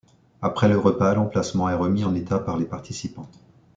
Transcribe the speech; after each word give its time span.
Après 0.41 0.67
le 0.67 0.79
repas, 0.79 1.13
l'emplacement 1.13 1.69
est 1.69 1.75
remis 1.75 2.05
en 2.05 2.15
état 2.15 2.39
par 2.39 2.57
les 2.57 2.65
participants. 2.65 3.29